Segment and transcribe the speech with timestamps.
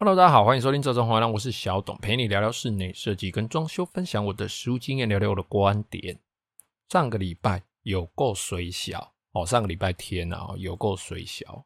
[0.00, 6.16] Hello，大家好，欢迎收听《这种话》，我是小董，陪你聊聊室内设计跟装修，分享我的实务经验，聊聊我的观点。
[6.88, 11.64] 上个礼拜有够水小哦，上个礼拜天啊，有够水小。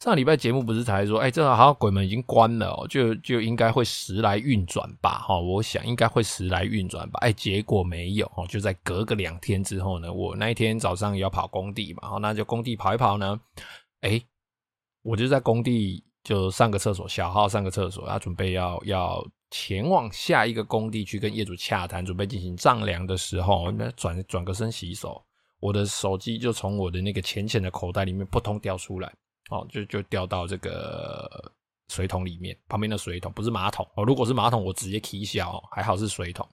[0.00, 5.20] 上礼拜节目不是才说，哎，这个好像鬼门已经关了，就就应该会时来运转吧？
[5.20, 7.20] 哈，我想应该会时来运转吧？
[7.20, 13.40] 哎，结果没有哦，就在隔个两天之后呢，我那一天早上要跑工地嘛，那就工地跑一跑呢，
[14.00, 14.20] 哎，
[15.02, 16.02] 我就在工地。
[16.24, 25.22] 就上个厕所，小号上个厕所，他准备要要前往下一个工地去跟业主洽谈，准备进行丈量的时候，那转转个身洗手，
[25.60, 29.12] 我的手机就从我的那个浅浅的口袋里面扑通掉出来，
[29.50, 31.52] 哦，就就掉到这个
[31.88, 36.48] 水桶里面，旁边的水桶不是马桶哦，如果是马桶，我直接踢笑，还好是水桶。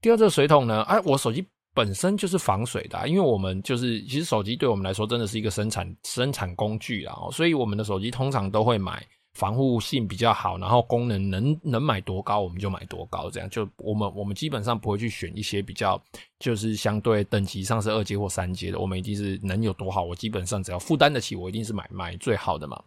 [0.00, 1.46] 第二个水桶呢，哎，我手机。
[1.76, 16.02] 本身就是防水的，因为我们就是其实手机对我们来说真的是一个生产生产工具啊，所以我们的手机通常都会买防护性比较好，然后功能能能买多高我们就买多高，这样就我们我们基本上不会去选一些比较
[16.38, 22.82] 就是相对等级上是二阶或三阶的，我们一定是能有多好，我基本上只要负担得起，我一定是买买最好的嘛。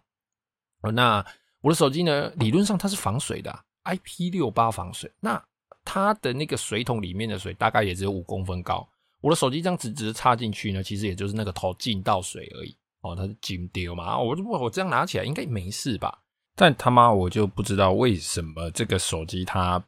[0.92, 1.24] 那
[1.60, 5.40] 我的手机呢，理论上它是防水的，IP68 防水，那。
[5.84, 8.88] 它的那个水桶里面的水大概也只有五公分高，
[9.20, 16.22] 我的手机这样直直插进去呢，其实也就是那个头进到水而已哦，它是紧丢嘛，我就我这样拿起来应该没事吧？
[16.54, 19.82] 但他妈我就不知道为什么这个手机它。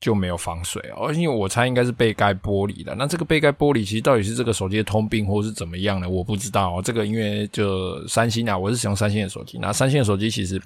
[0.00, 2.94] 就没有防水哦，因为我猜应该是背盖玻璃的。
[2.94, 6.08] 那这个背盖玻璃其实到底是这个手机的通病，或是怎么样呢？
[6.08, 6.82] 我不知道哦。
[6.84, 9.58] 这个因为就三星啊，我是使用三星的手机。
[9.58, 10.62] 那三星的手机其实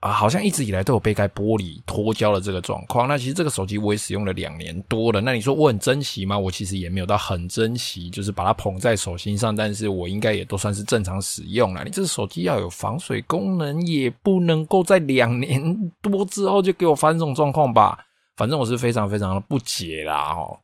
[0.00, 3.06] 啊，好像一直以来都有背盖玻璃脱胶的这个状况。
[3.06, 5.20] 那其实这个手机我也使用了两年多了。
[5.20, 6.38] 那你说我很珍惜吗？
[6.38, 9.54] 我其实也没有到很珍惜，就是把它捧在手心上。
[9.54, 11.84] 但是我应该也都算是正常使用了。
[11.84, 17.98] 你这个手机要有防水功能，也不能够在两年多之后就给我发生这种状况吧？
[18.42, 20.58] 反正我是非常非常的不解啦，哦，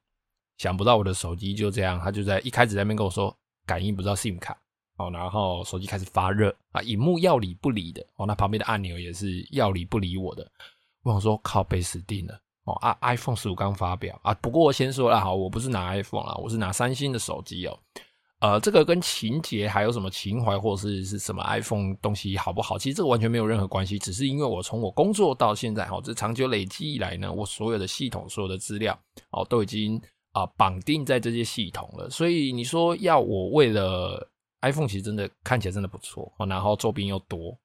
[0.57, 3.33] 想不到我的手机就这样，他就在一开始在那边跟我说
[3.65, 4.59] 感应不到 SIM 卡，
[4.97, 10.45] 哦，然后手机开始发热啊，荧幕要理不理的，哦，那旁边的按钮也是要理不理我的，
[11.05, 17.79] 我想说靠被死定了，哦啊，iPhone 十五刚发表啊，不过我先说了哈，我不是拿 iPhone 啦，我是拿三星的手机哦。
[18.41, 22.79] 呃，这个跟情节还有什么情怀，或是是什么 iPhone 东西好不好？
[22.79, 28.97] 其实这个完全没有任何关系，只是因为我从我工作到现在，哈，这长久累积以来呢，我所有的系统、所有的资料，
[29.33, 30.01] 哦，都已经
[30.33, 32.09] 啊绑定在这些系统了。
[32.09, 34.31] 所以你说要我为了
[34.63, 37.59] iPhone，其实真的看起来真的不错哦，然后周边又多。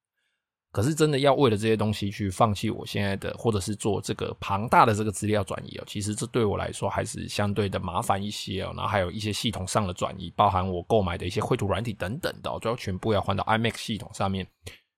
[0.74, 8.74] 可是真的要为了这些东西去放弃我现在的，或者是做这个庞大的这个资料转移哦，其实这对我来说还是相对的麻烦一些哦。
[8.76, 14.48] 然后还有一些系统上的转移，包含我购买的一些绘图软体等等的，都要全部要换到 iMac 系统上面，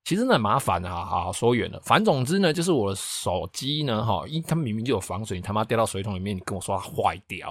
[0.06, 1.04] 其实真的很麻烦啊。
[1.04, 7.48] 好，说远了，反总之呢，就是我的手机呢，哈，因为它明明就有防水，你他妈掉到水桶里面，你跟我说它坏掉，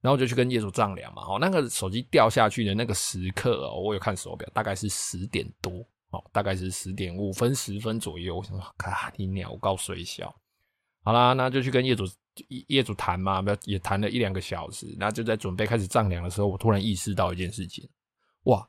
[0.00, 1.24] 然后我就去跟业主丈量嘛。
[1.26, 5.84] 哦，那个手机掉下去的那个时刻，我有看手表，大概是十点多。
[6.12, 8.36] 哦，大概是十点五分、十分左右。
[8.36, 10.34] 我想说，咔，你鸟高水小。
[11.04, 12.04] 好啦，那就去跟业主
[12.68, 14.94] 业主谈嘛，不要也谈了一两个小时。
[14.98, 17.88] 那就在准备开始丈量的时候，我突然意识到一件事情：
[18.44, 18.64] 哇，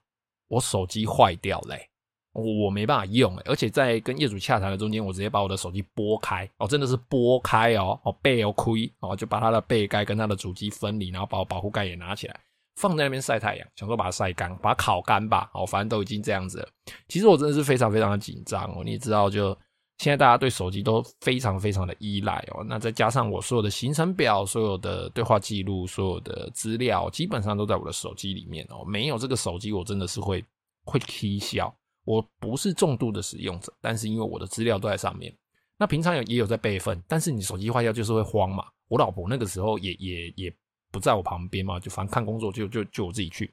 [0.47, 1.89] 我手机坏掉嘞、欸，
[2.31, 12.39] 我没办法用、而且在跟业主洽谈的中间，我直接把我的手机拨开，哦，真的是拨开哦，哦，背哦亏，哦，就把它的背盖跟它的主机分离，然后把我保护盖也拿起来。
[12.75, 15.49] 放在那边晒太阳，想说把它晒干，把它烤干吧。
[15.53, 16.67] 哦，反正都已经这样子了。
[17.07, 18.81] 其实我真的是非常非常的紧张哦。
[18.83, 19.55] 你知道，就
[19.99, 22.63] 现在大家对手机都非常非常的依赖哦。
[22.67, 28.83] 那再加上我所有的行程表、所有的对话记录、所有的资料，基本上都在我的手机里面哦。
[28.85, 30.43] 没有这个手机，我真的是会
[30.83, 31.73] 会踢笑。
[32.05, 35.33] 我不是重度的使用者，但是因为我的资料都在上面，
[35.77, 37.01] 那平常有也有在备份。
[37.07, 38.65] 但是你手机坏掉就是会慌嘛。
[38.89, 40.53] 我老婆那个时候也也也。
[40.93, 43.51] 不在我旁边嘛，就反正看工作就就就我自己去。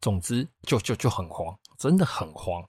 [0.00, 2.64] 总之就就就很慌，真的很慌。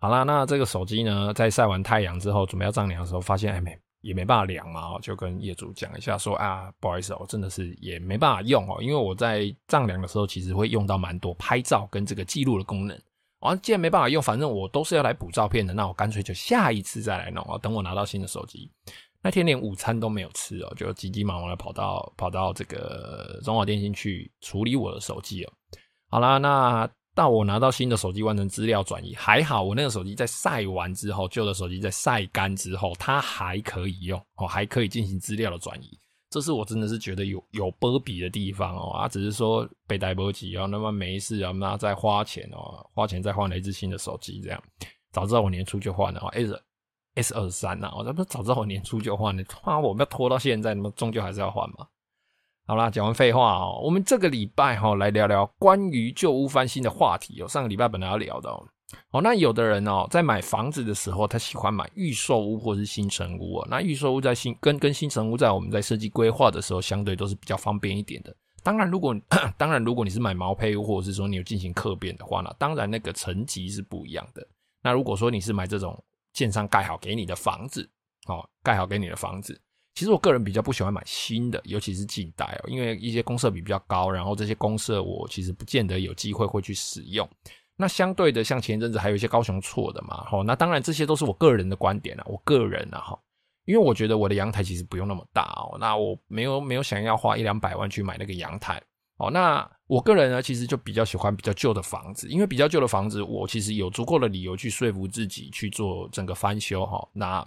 [0.00, 13.00] 好啦，那这个手机呢，在晒完太阳之后，准备要丈量的时候，发现哎没也没办法量嘛，就跟业主讲一下说啊，不好意思哦，真的是也没办法用哦，因为我在丈量的时候其实会用到蛮多拍照跟这个记录的功能。
[13.38, 18.68] 啊，既然没办法用，反正我都是要来补照片的，那我干脆就下一次再来弄啊，等我拿到新的手机。
[19.22, 25.52] 那天连午餐都没有吃哦，就急急忙忙的跑到跑到这个中华电信去处理我的手机哦。
[26.08, 35.98] 好啦，那到我拿到新的手机完成资料转移，还好我那个手机在晒完之后，旧的手机在晒干之后，它还可以用哦，还可以进行资料的转移。
[36.30, 44.62] 这是我真的是觉得有有波比的地方哦啊，只是说被带波及哦，那么没事啊，那再花钱哦，花钱再换了一只新的手机这样。
[45.10, 46.44] 早知道我年初就换了哦，哎
[47.22, 51.86] S 二三呐，我这不早知道我年初就换了，哇，我们要拖到现在，那么终究还是要换嘛。
[52.66, 57.48] 好啦，讲完废话哦，我们这个礼拜哈来聊聊关于旧屋翻新的话题哦。
[57.48, 58.62] 上个礼拜本来要聊的哦，
[59.10, 63.66] 哦，那有的人哦在买房子的时候，他喜欢买预售屋或是新城屋哦。
[63.70, 68.36] 那预售屋在新跟跟新城屋在我们在设计规划的时候，相对都是比较方便一点的。
[68.62, 69.16] 当然，如果
[69.56, 74.46] 当然如果你是买毛坯屋，或者是说你有进行客变的话呢，当然那个层级是不一样的。
[74.82, 75.98] 那如果说你是买这种
[76.32, 77.88] 建商盖好给你的房子，
[78.26, 79.60] 哦，盖好给你的房子。
[79.94, 87.28] 其实我个人比较不喜欢买新的，尤其是近代哦，因为一些公设比比较高，然后这些公设我其实不见得有机会会去使用。
[87.76, 93.18] 那相对的，像前一阵子还有一些高雄错的嘛，齁，那当然这些都是我个人的观点啊，我个人啊齁，
[93.64, 98.80] 因为我觉得我的阳台其实不用那么大哦，那我没有没有想要花一两百万去买那个阳台
[99.18, 107.46] 哦，那我个人呢，其实就比较喜欢比较旧的房子，因为比较旧的房子，我其实有足够的理由去说服自己去做整个翻修齁，那。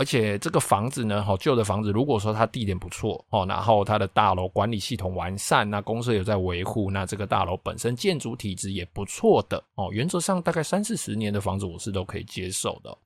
[0.00, 12.96] 而且这个房子呢，哈，旧的房子，如果说它地点不错哦，然后它的大楼管理系统完善，那公司有在维护，那这个大楼本身建筑体质也不错的哦，原则上大概三四十年的房子我是都可以接受的。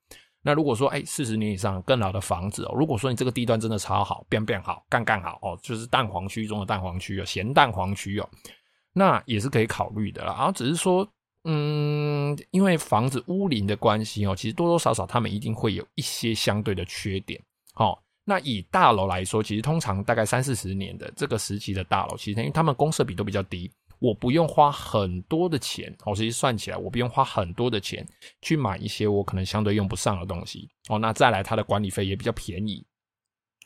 [0.43, 8.29] 那如果说哎，四十年以上更老的房子哦，如果说你这个地段真的超好，变变好，干干好哦，就是蛋黄区中的蛋黄区哦，咸蛋黄区哦，
[8.93, 10.35] 那也是可以考虑的啦。
[10.37, 11.09] 然后只是说。
[11.45, 17.43] 嗯，因为房子屋龄的关系哦，其实多多少少他们一定会有一些相对的缺点。
[17.75, 23.69] 好，那以大楼来说，其实通常大概三四十年的这个时期的大楼，其实因为他们公设比都比较低，
[24.03, 28.05] 我不用花很多的钱，我其实算起来我不用花很多的钱
[28.41, 30.69] 去买一些我可能相对用不上的东西。
[30.89, 32.85] 哦，那再来它的管理费也比较便宜。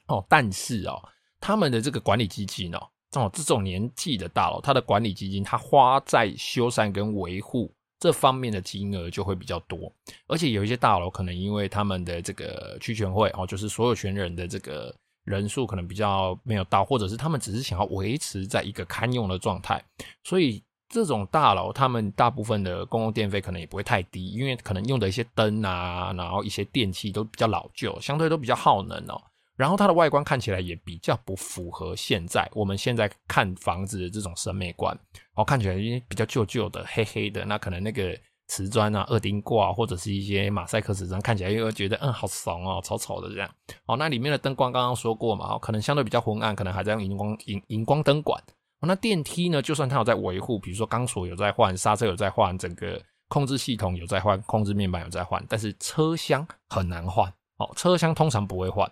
[0.09, 1.03] 哦，但是哦，
[1.41, 2.79] 他们的这个管理基金哦。
[3.13, 9.91] 哦，这种年纪的大楼，它的管理基金，它花在修缮跟维护这方面的金额就会比较多，
[10.27, 14.95] 而且有一些大楼可能因为他们的这个区权会哦，就是所有权人的这个
[15.27, 19.83] 人数可能比较没有到，或者是他们只是想要维持在一个堪用的状态，
[20.23, 29.21] 所以这种大楼他们大部分的公共电费可能也不会太低，因为可能用的一些灯啊，然后一些电器都比较老旧，相对都比较耗能哦。
[29.57, 34.97] 然后它的外观看起来也比较不符合现在我们现在看房子的这种审美观，
[35.35, 43.51] 哦，看起来因为比较旧旧的、黑黑的，那可能那个瓷砖啊、二丁挂或者是一些马赛克瓷砖，看起来又觉得嗯好怂哦，丑丑的这样。
[43.87, 48.41] 哦，那里面的灯光刚刚说过嘛，可能相对比较昏暗，可能还在用荧光荧荧光灯管。
[48.81, 57.33] 哦，那电梯呢，就算它有在维护，比如说钢索有在换，刹车有在换，整个控制系统有在换，控制面板有在换，但是车厢很难换。
[57.57, 58.91] 哦，车厢通常不会换。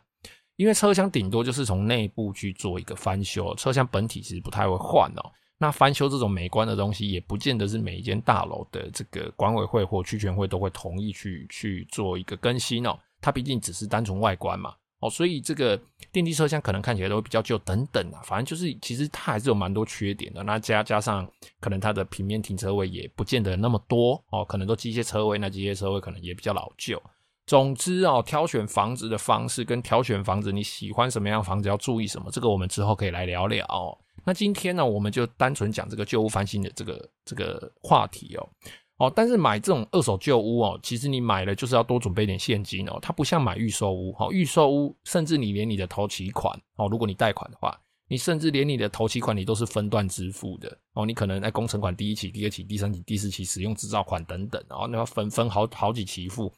[0.56, 5.33] 因为车厢顶多就是从内部去做一个翻修，车厢本体其实不太会换哦。
[5.65, 12.95] 那翻修这种美观的东西，也不见得是每一间大楼的这个管委会或区权会都会同意去去做一个更新哦。
[13.23, 15.81] 它毕竟只是单纯外观嘛，哦，所以这个
[16.13, 18.21] 电梯车厢可能看起来都会比较旧等等啊。
[18.25, 20.43] 反正就是其实它还是有蛮多缺点的。
[20.43, 21.27] 那加加上
[21.61, 27.03] 可能它的平面停车位也不见得那么多哦，可能都机械车位，那机械车位可能也比较老旧。
[27.47, 33.99] 总之哦，挑选房子的方式跟挑选房子，你喜欢什么样房子要注意什么，这个我们之后可以来聊聊。
[34.25, 38.49] 那今天呢，我们就单纯讲这个旧屋翻新的这个这个话题哦。
[38.97, 42.97] 哦，但是买这种二手旧屋哦，其实你买了就是要多准备点现金哦。
[43.03, 51.05] 它不像买预售屋，哦，预售屋甚至你连你的头期款哦，如果你贷款的话，你甚至连你的头期款你都是分段支付的哦。
[51.05, 56.53] 你可能在工程款第一期、第二期、第三期、第四期使用制造款等等哦，那要分分好好几期付。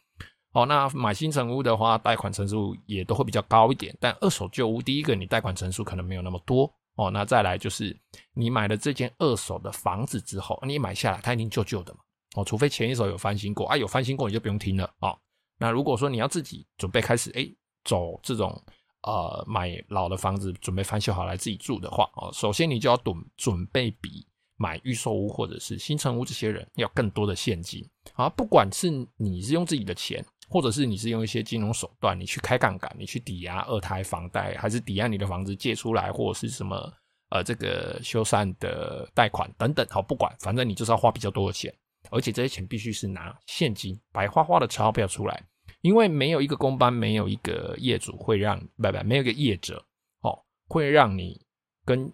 [0.53, 3.97] 哦，那买新成屋的话，贷款成数也都会比较高一点。
[3.99, 7.11] 但二手旧屋，第一个你贷款成数可能没有那么多哦。
[7.11, 7.97] 那再来就是
[8.35, 12.01] 你买了这间二手的房子之后，你买下来它已经旧旧的嘛。
[12.35, 15.17] 哦，除非前一手有翻新过啊，有翻新过你就不用听了哦。
[15.59, 17.49] 那如果说你要自己准备开始哎
[17.85, 18.63] 走这种
[19.03, 24.27] 呃买老的房子，准备翻修好来自己住的话哦，首先你就要准准备比
[24.57, 27.83] 买预售屋或者是新城屋这些人要更多的现金
[28.15, 30.23] 啊，不管是你是用自己的钱。
[30.49, 36.93] 或者是你是用一些金融手段，你去开杠杆，你去抵押二胎房贷，还是抵押你的房子借出来，或者是什么
[37.31, 41.75] 呃这个修缮的贷款等等，好，不管，反正你就是要花比较多的钱，
[42.11, 45.45] 而且这些钱必须是拿现金白花花的钞票出来，
[45.81, 49.85] 因为没有一个工班，没有一个业主会让，不不，没有一个业者
[50.21, 50.39] 哦，
[50.69, 51.41] 会让你
[51.85, 52.13] 跟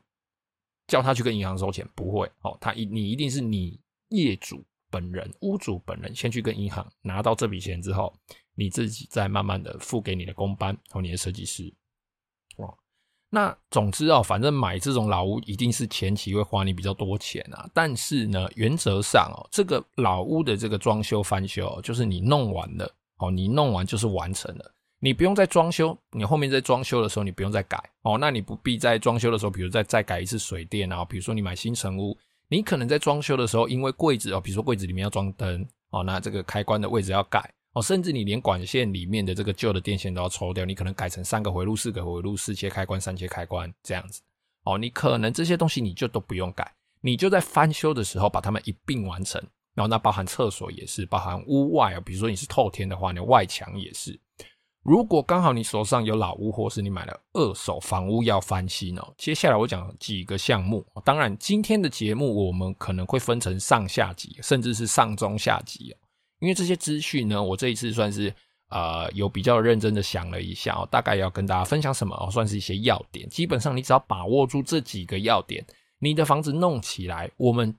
[0.87, 4.65] 叫他去跟银行收钱，不会哦，他一你一定是你业主。
[4.93, 8.13] 本人屋主本人先去跟银行拿到这笔钱之后，
[8.55, 11.75] 你自己再慢慢的付给你的工班和你的设计师。
[12.59, 12.69] 哇，
[13.31, 17.67] 那总之啊，反正买这种老屋一定是前期会花你比较多钱啊。
[17.73, 32.15] 但是呢，原则上哦，这个老屋的这个装修翻修，就是你弄完了哦，你弄完就是完成了，你不用再装修，你后面在装修的时候你不用再改哦，那你不必在装修的时候，比如再再改一次水电啊，比如说你买新城屋，
[32.53, 44.21] 你可能在装修的时候，因为柜子哦，比如说柜子里面要装灯哦，那这个开关的位置要改哦，甚至你连管线里面的这个旧的电线都要抽掉，你可能改成三个回路、四个回路、四切开关、三切开关这样子
[44.65, 46.71] 哦，你可能这些东西你就都不用改。
[47.01, 49.43] 你就在翻修的时候把它们一并完成，
[49.75, 54.21] 然后那包含厕所也是，包含屋外啊，比如说你是透天的话，你外墙也是。
[54.83, 60.85] 如果刚好你手上有老屋，或是你买了二手房屋要翻新哦，接下来我讲几个项目。
[61.05, 65.95] 当然，今天的节目我们可能会分成上下集，甚至是上中下集哦，
[66.41, 68.35] 因为这些资讯呢，我这一次算是
[68.71, 73.29] 呃有比较认真的想了一下哦，大概要跟大家分享什么哦，算是一些要点。
[73.29, 75.65] 基本上你只要把握住这几个要点。
[76.01, 77.73] 你的房子弄起来，我们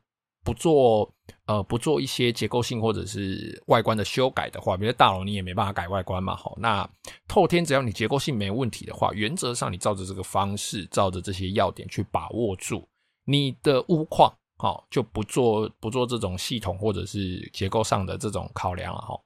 [0.43, 1.12] 不做
[1.45, 6.88] 呃不做一些结构性或者是外观的修改的话，比如大楼你也没办法改外观嘛，好，那
[7.27, 12.88] 透天只要你结构性没问题的话，原则上你照着这个方式，照着这些要点去把握住
[13.25, 19.19] 你的屋况，好，就不做不做这种系统或者是结构上的这种考量了哈，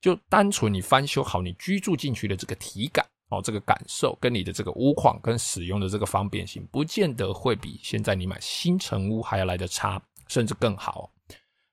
[0.00, 3.06] 就单纯你翻修好你居住进去的这个体感。
[3.30, 11.10] 哦，这个感受跟你的这个屋况跟使用的这个方便性，不见得会比现在你买新成屋还要来得差，甚至更好。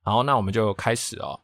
[0.04, 1.42] 好，那我们就开始哦。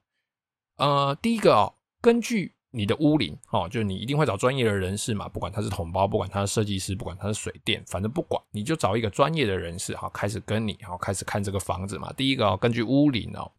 [0.78, 12.14] 呃，第一个哦，根据你的屋龄哦，就你一定会找专业的人士嘛，不管他是统包，不管他是设计师，不管他是水电，反正不管，你就找一个专业的人士，好，开始跟你，好，开始看这个房子嘛。
[12.14, 13.52] 第一个哦，根据屋龄哦，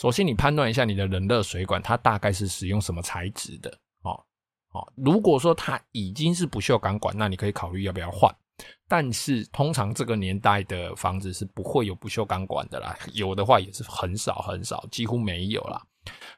[0.00, 3.70] 首先你判断一下你的冷热水管，它大概是使用什么材质的
[4.02, 4.24] 哦。
[4.72, 8.34] 哦，如果说它已经是不锈钢管，那你可以考虑要不要换。
[8.86, 15.82] 但是通常这个年代的房子是不会有不锈钢管的啦， 有的话也是很少很少，几乎没有啦。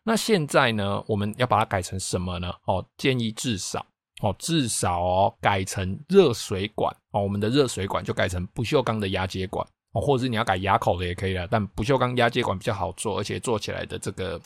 [0.04, 2.52] 那现在呢，我们要把它改成什么呢？
[2.66, 3.85] 哦，建议至少
[4.23, 14.40] 哦，至少哦改成热水管哦，我们的热水管就改成不锈钢的压接管哦，或者是你要改牙口的也可以啦，但不锈钢压接管比较好做，而且做起来的这个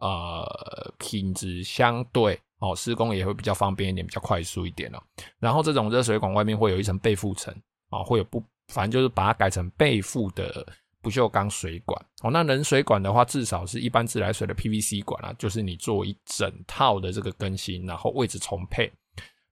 [0.00, 2.38] 呃品质相对。
[2.64, 4.98] 哦，施工也会比较方便一点，比较快速一点哦。
[5.38, 7.54] 然后这种热水管外面会有一层背覆层
[7.90, 10.66] 啊，会有不，反正就是把它改成背覆的
[11.02, 12.30] 不锈钢水管哦。
[12.30, 18.90] 那冷水管的话，至少是一般自来水的 PVC 管啊，就是你做一整套的这个更新，然后位置重配。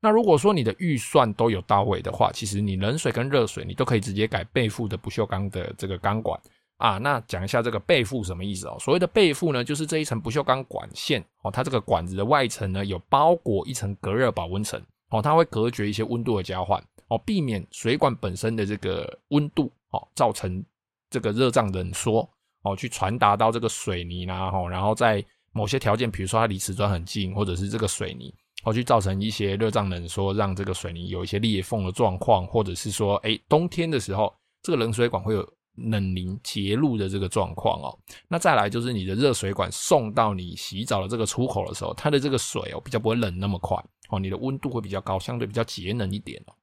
[0.00, 6.40] 那如果说你的预算都有到位的话，其实你冷水跟热水你都可以直接改背覆的不锈钢的这个钢管。
[6.82, 8.76] 啊，那讲一下这个背覆什么意思哦？
[8.80, 20.60] 所谓的背覆呢，就是这一层不锈钢管线哦，它这个管子的外层呢有包裹一层隔热保温层哦，它会隔绝一些温度的交换哦，避免水管本身的这个温度哦造成
[21.08, 22.28] 这个热胀冷缩
[22.62, 28.34] 哦，去传达到这个水泥啦哈，然后在某些条件，比如说它离瓷砖很近，或者是这个水泥
[28.64, 34.34] 哦，去造成一些热胀冷缩，让这个水泥有一些裂缝的状况，或者是说，哎，冬天的时候
[34.64, 35.48] 这个冷水管会有。
[35.76, 37.98] 冷凝结露的这个状况哦，
[38.28, 43.76] 那再来就是你的热水管送到你洗澡的这个出口的时候，它的这个水哦比较不会冷那么快
[44.10, 46.54] 哦，你的温度会比较高，相对比较节能一点哦。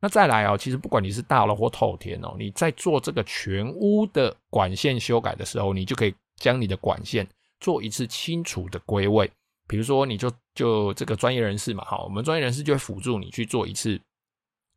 [0.00, 7.26] 那再来哦，其实不管你是大楼或透天哦，你在做这个全屋的管线修改的时候，你就可以将你的管线
[7.60, 9.30] 做一次清楚的归位。
[9.68, 13.98] 比如说，你就就这个专业人士嘛，好，我们专业人士就会辅助你去做一次。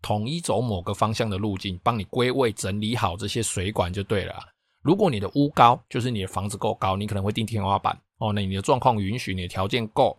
[0.06, 4.36] 统一走某个方向的路径，帮你归位整理好这些水管就对了。
[4.84, 8.32] 如果你的屋高，就是你的房子够高，你可能会定天花板哦。
[8.32, 10.16] 那你的状况允许，你的条件够，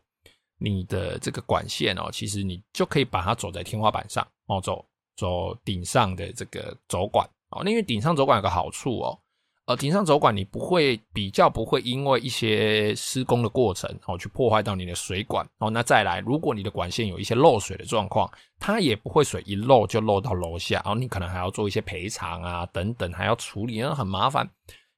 [0.58, 7.62] 你的这个管线哦，其实你就可以把它走在天花板上哦，走走顶上的这个走管哦。
[7.64, 9.16] 那因为顶上走管有个好处哦。
[9.66, 15.68] 呃，顶上走管你不会比较不会因为一些施工的过程哦，去破坏到你的水管哦。
[15.68, 18.30] 那再来，如果你的管线有一些漏水的状况，
[18.60, 24.48] 它也不会水一漏就漏到楼下，然后你可能还要做一些赔偿啊等等，还要处理，那很麻烦。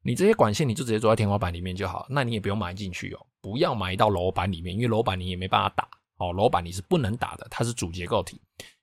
[0.03, 8.39] 你这些管线你就直接做在天花板里面就好，那你也不用埋进去哦，不要埋到楼板里面，因为楼板你也没办法打哦，楼板你是不能打的，它是主结构体。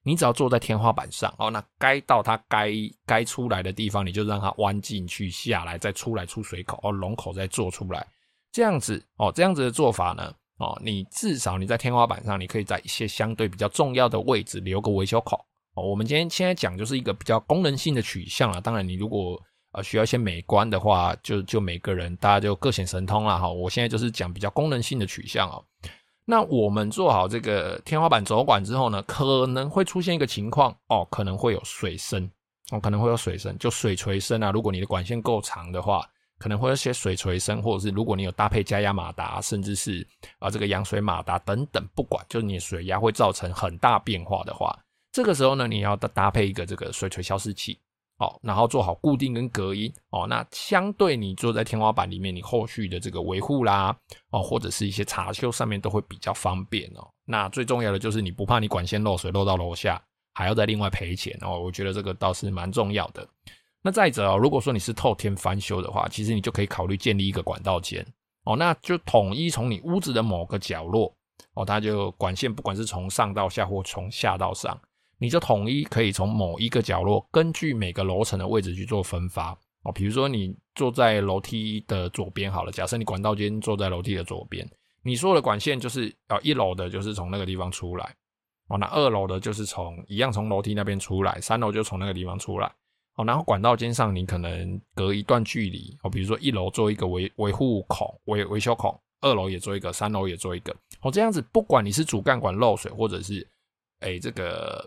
[0.07, 2.71] 你只要坐在天花板上哦，那该到它该
[3.07, 8.05] 该出来的地方，你就让它弯进去下来，再出来出水口哦，龙口再做出来，
[8.51, 15.43] 这样子哦，这样子的做法呢哦，你至少你在天花板上，你可以在一些相对比较重要的位置留个维修口
[15.73, 15.81] 哦。
[15.81, 23.49] 我们今天现在讲就是一个比较功能性的取向了，当然你如果呃需要一些美观的话，就就每个人大家就各显神通了哈。
[23.49, 25.65] 我现在就是讲比较功能性的取向哦。
[26.25, 32.27] 那我们做好这个天花板走管之后呢，可能会出现一个情况哦，可能会有水声
[32.71, 34.51] 哦，可能会有水声，就水锤声啊。
[34.51, 36.03] 如果你的管线够长的话，
[36.39, 40.05] 可能会有些水锤声，或者是如果你有搭配加压马达，甚至是
[40.39, 44.75] 啊这个扬水马达等等，不管就是你水压会造成很大变化的话，
[45.11, 47.79] 这个时候呢，你要搭搭配一个这个水锤消失器，
[48.17, 53.95] 哦，然后做好固定跟隔音，哦，那相对你坐在天花板里面，你后续的这个维护啦，
[54.31, 57.05] 哦，或者是一些查修上面都会比较方便哦。
[57.25, 60.01] 那最重要的就是你不怕你管线漏水漏到楼下，
[60.33, 61.59] 还要再另外赔钱哦。
[61.59, 63.27] 我觉得这个倒是蛮重要的。
[63.81, 68.05] 那再者哦，如果说你是透天翻修的话，其实你就可以考虑建立一个管道间
[68.45, 71.13] 哦，那就统一从你屋子的某个角落
[71.55, 74.79] 哦，它就管线不管是从上到下或从下到上，
[75.17, 79.91] 你就统一可以从某一个角落，根据每个楼层的位置去做分发哦。
[79.91, 84.69] 比如说你坐在楼梯的左边好了，假设你管道间坐在楼梯的左边，
[85.03, 88.15] 你所有的管线就是哦，一楼的就是从那个地方出来
[88.67, 92.71] 哦，那二楼的就是从一样从楼梯那边出来，三楼就从那个地方出来。
[93.17, 100.75] 哦，然后管道间上你可能隔一段距离哦，比如说一楼做一个维维护孔、维维修孔，二楼也做一个，三楼也做一个。
[100.99, 103.47] 哦，这样子不管你是主干管漏水，或者是
[104.01, 104.85] 诶这个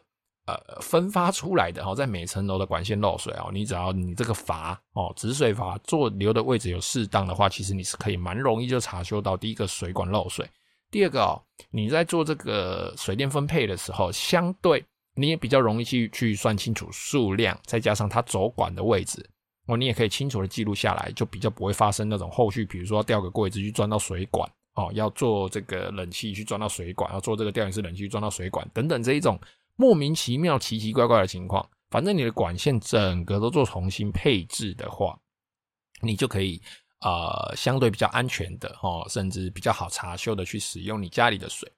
[0.48, 10.48] 呃分发出来的哦，在每层楼的管线漏水哦，你只要你这个阀哦止水阀做留的位置有适当的话，其实你是可以蛮容易就查修到第一个水管漏水，
[10.90, 11.40] 第二个哦，
[11.70, 14.84] 你在做这个水电分配的时候相对。
[15.20, 19.28] 你也比较容易去去算清楚数量，再加上它走管的位置，
[19.66, 29.36] 哦，你也可以清楚的记录下来，就比较不会发生那种后续，比如说掉个柜子去钻到水管，哦，要做这个冷气去钻到水管，要做这个吊顶式冷气去钻到水管等等这一种
[29.78, 31.66] 莫名其妙、奇奇怪怪的情况。
[31.88, 35.18] 反正你的管线整个都做重新配置的话，
[36.02, 36.60] 你就可以
[37.00, 41.70] 呃相对比较安全的哦，甚至比较好查修的去使用你家里的水。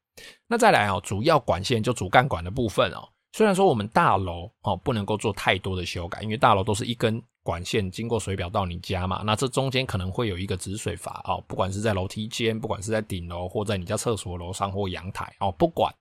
[0.49, 3.09] 那再来哦，主要管线就主干管的部分哦。
[3.33, 15.95] 虽然说我们大楼哦不能够做太多的修改，因为大楼都是一根管线经过水表到你家嘛，那这中间可能会有一个止水阀哦，不管是在楼梯间，不管是在顶楼或在你家厕所楼上或阳台哦，不管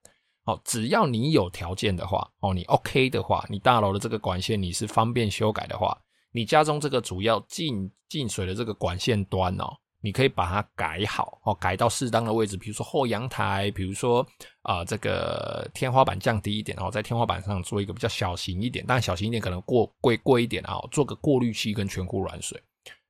[0.50, 5.96] 哦，只要你有条件的话哦，你 OK 的话，你大楼的这个管线你是方便修改的话，
[6.32, 9.66] 你家中这个主要进进水的这个管线端哦。
[10.02, 14.26] 你可以把它改好哦，改到适当的位置，比如说后阳台，比如说
[14.62, 22.58] 啊、这个天花板降低一点，然后在天花板上做一个比较小型一点，但小型一点可能过贵贵一点啊，做个过滤器跟全库软水，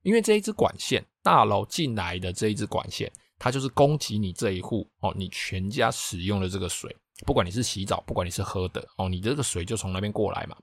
[0.01, 10.55] 因为这一支管线大楼进来的这一支管线，它就是供给你这一户哦，你全家使用的这个水，不管你是洗澡，不管你是喝的哦，你这个水就从那边过来嘛，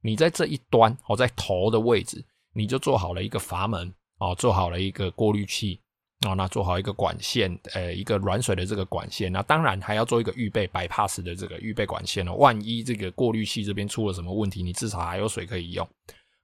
[0.00, 3.92] 你在这一端哦，在头的位置，你就做好了一个阀门。
[4.18, 5.80] 哦，做好了一个过滤器，
[6.24, 15.84] 哦，那做好一个管线，呃，一个软水的这个管线，那当然还要做一个预备 bypass 的这个预备管线哦，万一这个过滤器这边出了什么问题，你至少还有水可以用。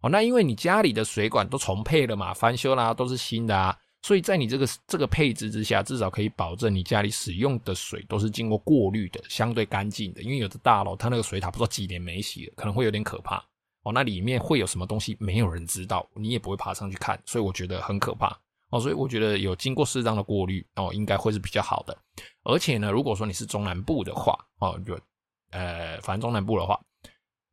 [0.00, 10.22] 哦，那因为你家里的水管都重配了嘛，翻修啦，都是新的啊，所以在你这个这个配置之下，至少可以保证你家里使用的水都是经过过滤的，相对干净的。
[10.22, 13.44] 因为有的大楼它那个水塔不知道几年没洗了，可能会有点可怕。
[13.82, 15.16] 哦，那里面会有什么东西？
[15.20, 18.28] 没有人知道，你也不会爬上去看，所以我觉得很可怕
[18.70, 18.80] 哦。
[18.80, 21.96] 所以我觉得有经过适当的过滤哦，应该会是比较好的。
[22.44, 24.98] 而且呢，如果说你是中南部的话哦，就
[25.50, 26.78] 呃，反正中南部的话，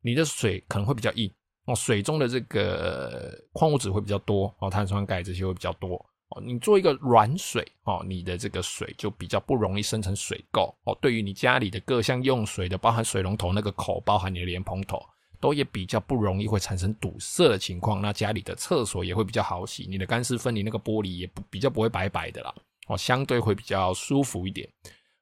[0.02, 1.32] 你的水可能会比较硬
[1.66, 6.42] 哦，水中的这个矿物质会比较多哦，碳酸钙这些会比较多哦。
[6.42, 10.96] 你做一个软水哦，你的这个水就比较不容易生成水垢哦。
[11.00, 15.00] 对于你家里的各项用水的，包含水龙头那个口，包含你的莲蓬头。
[15.38, 22.52] 都也比较不容易会产生堵塞的情况，那家里的厕所也会比较好洗，你的干湿分离那个玻璃也不比较不会白白的啦，
[22.88, 24.66] 哦，相对会比较舒服一点。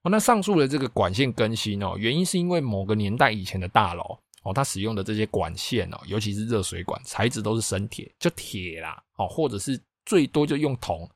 [0.02, 11.08] 哦，那上述的这个管线更新哦，原因是因为某个年代以前的大楼哦，它使用的这些管线哦，尤其是热水管，材质都是生铁，就铁啦，哦，或者是最多就用铜，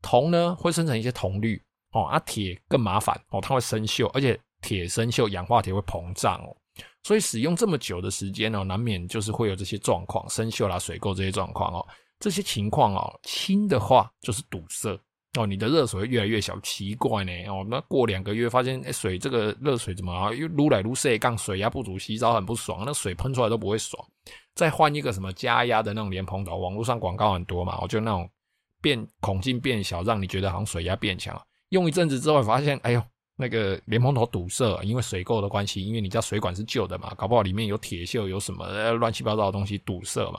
[0.00, 6.56] 铜呢会生成一些铜绿哦，啊，铁更麻烦哦，它会生锈，而且铁生锈，氧化铁会膨胀哦。
[7.04, 11.86] 所以使用这么久的时间哦，难免就是会有这些状况，生锈啦、水垢这些状况哦。
[12.20, 14.96] 这些情况哦，轻的话就是堵塞
[15.38, 17.66] 哦，你的热水会越来越小，奇怪呢哦。
[17.68, 24.06] 那过两个月发现，哎，水这个热水怎么啊又撸来撸去，杠水压不足，洗澡很不爽，那水喷出来都不会爽。
[24.54, 28.28] 再换一个什么加压的那种莲蓬头，网络上广告很多嘛，我就那种
[28.80, 31.40] 变孔径变小，让你觉得好像水压变强。
[31.70, 33.02] 用一阵子之后发现，哎呦。
[33.34, 40.38] 那个莲蓬头堵塞，因为水垢的关系，因为你家水管是旧的嘛，搞不好里面有铁锈，有什么乱七八糟的东西堵塞嘛。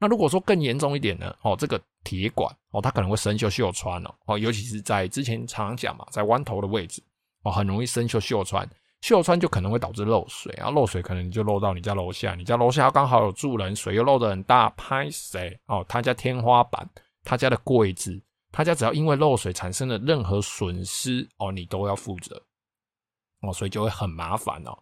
[0.00, 1.32] 那如果说更严重一点呢？
[1.42, 7.02] 哦，这个铁管哦，它可能会生锈锈穿哦，哦，尤其是在之前常常讲嘛，在弯头的位置
[7.42, 8.68] 哦，很容易生锈锈穿，
[9.02, 16.88] 锈穿就可能会导致漏水啊，漏水可能就漏到你家楼下，你家楼下刚好有住人，水又漏得很大，拍谁哦，他家天花板
[17.24, 22.40] 他家的柜子，他家只要因为漏水产生了任何损失哦，你都要负责
[23.40, 24.78] 哦，所以就会很麻烦哦。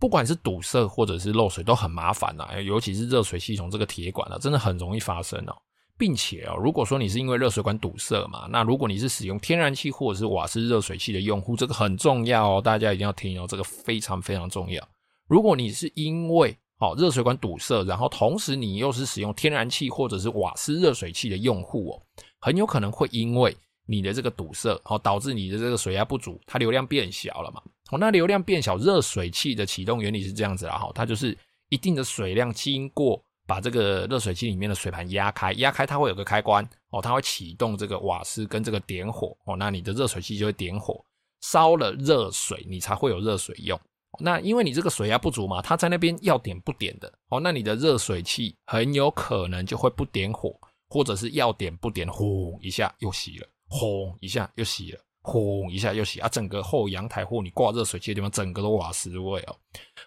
[0.00, 5.54] 不管是堵塞或者是漏水都很麻烦呐，尤其是热水系统这个铁管啊，真的很容易发生哦。
[5.96, 14.86] 并且哦，如果说你是因为热水管堵塞嘛，那如果你是使用天然气或者是瓦斯热水器的用户，这个很重要哦，大家一定要听哦，这个非常非常重要。
[15.28, 22.02] 如果你是因为哦热水管堵塞，然后同时你又是使用天然气或者是瓦斯热水器的用户哦，
[22.40, 27.62] 很有可能会因为你的这个堵塞哦，导致你的这个水压不足，它流量变小了嘛。
[27.90, 31.36] 哦，那流量变小，热水器的启动原理是这样子啦，哈，它就是
[31.68, 33.22] 一定的水量经过。
[33.46, 41.04] 把这个热水器里面的水盘压开，压开它会有个开关哦，它会启动这个瓦斯跟这个点火哦，那你的热水器就会点火，
[41.42, 43.78] 烧了热水，你才会有热水用。
[44.20, 59.56] 那因为你这个水压不足嘛，它在那边要点不点的哦，那你的热水器很有可能就会不点火，或者是要点不点，轰一下又熄了，轰一下又熄了，轰一下又熄啊，整个后阳台或你挂热水器的地方，整个都瓦斯味哦，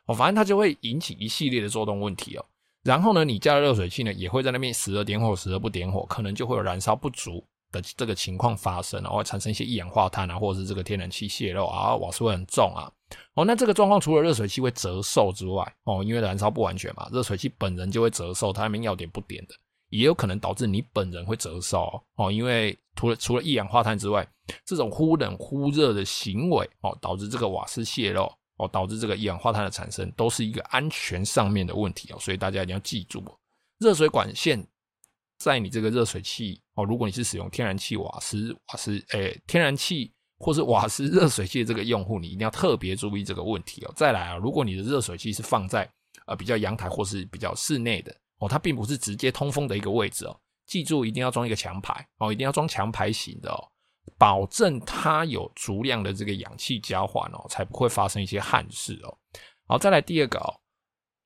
[0.06, 2.45] 哦，反正它就会引起一系列的作动问题哦。
[2.88, 12.89] 然后呢，你家的热水器呢也会在那边时而点火，时而不点火，可能就会有燃烧不足的这个情况发生，然后产生一些一氧化碳啊，或者是这个天然气泄漏啊，瓦斯会很重啊。
[13.34, 19.56] 哦，那这个状况除了热水器会折寿之外，哦，因为燃烧不完全嘛，热水器本人就会折寿，它那边要点不点的，
[19.89, 24.26] 也有可能导致你本人会折寿哦，因为除了除了一氧化碳之外，
[24.63, 28.32] 这种忽冷忽热的行为哦，导致这个瓦斯泄漏。
[28.58, 33.38] 哦，导致这个一氧化碳的产生，都是一个安全上面的问题哦，所以大家一定要记住哦，
[33.80, 34.65] 热水管线
[35.38, 43.93] 在你这个热水器哦，如果你是使用天然气、瓦斯、瓦斯，诶，天然气或是瓦斯热水器的这个用户，你一定要特别注意这个问题哦。
[43.96, 45.88] 再来啊，如果你的热水器是放在
[46.26, 53.58] 呃比较阳台或是比较室内的哦，它并不是直接通风的一个位置哦，记住一定要装一个强排哦，一定要装强排型的哦。
[54.17, 59.17] 保证它有足量的这个氧气交换哦，才不会发生一些憾事哦。
[59.67, 60.54] 好，再来第二个哦，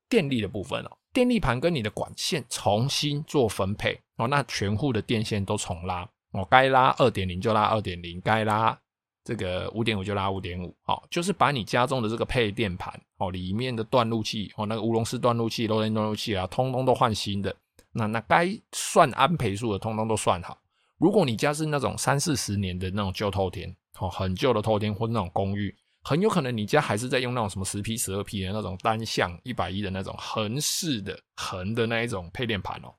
[0.08, 8.78] 电力的部分哦，电力盘跟你的管线重新做分配哦，那全户的电线都重拉哦，该拉二点零就拉二点零，该拉
[9.24, 17.54] 这个五点五就拉五点五，哦，就是把你家中的这个配电盘哦，里面的断路器哦，那个乌龙式断路器、漏电断路器啊，通通都换新的。
[17.94, 20.58] 那那该算安培数的，通通都算好。
[21.02, 32.94] 如果你家是那种三四十年的那种旧透天，哦，很旧的透天或者那种公寓，很有可能你家还是在用那种什么十 P、十二 P 的那种单向一百一的那种横式的横的那一种配电盘哦。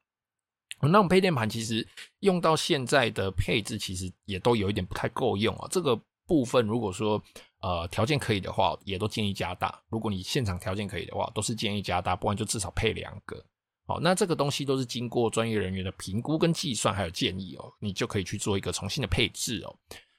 [0.81, 1.87] 那种配电盘其实
[2.19, 5.67] 用到现在的配置，其实也都有一点不太够用啊。
[5.71, 7.23] 这个部分如果说
[7.61, 9.81] 呃条件可以的话，也都建议加大。
[9.87, 13.41] 如果你现场条件可以的话，都是建议加大，不然就至少配两个。
[13.85, 19.75] 好，那这个东西都是经过专业人员的评估跟计算，还有建议哦，你就可以去做一个重新的配置哦。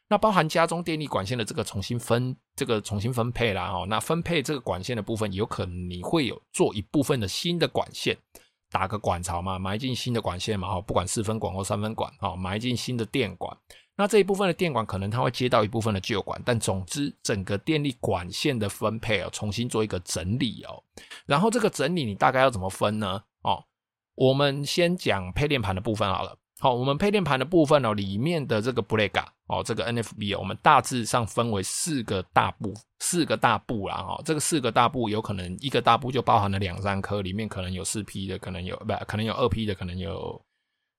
[0.06, 3.86] 那包含家中电力管线的这个重新分，这个重新分配啦哦。
[3.88, 8.14] 那分配这个管线的部分，有可能你会有做一部分的新的管线，
[8.70, 13.56] 打个管槽嘛，埋进新的管线嘛，哈，不管四分管或三分管，哈，埋进新的电管。
[13.96, 20.82] 那这一部分的电管可能它会接到一部分的旧管，但总之整个电力管线的分配哦，重新做一个整理哦。
[21.26, 23.22] 然后这个整理你大概要怎么分呢？
[23.42, 23.64] 哦，
[24.16, 26.36] 我们先讲配电盘的部分好了。
[26.58, 34.20] 好，我们配电盘的部分哦，里面的这个 Brega 哦，这个 NFB 哦，我们大致上分为四个大部，四个大部啦哈。
[34.24, 40.42] 这个四个大部有可能一个大部就包含了两三颗，里面可能有四 P 的，可能有不，可能有二 P 的，可能有